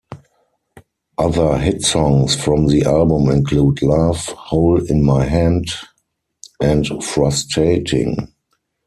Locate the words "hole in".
4.29-5.03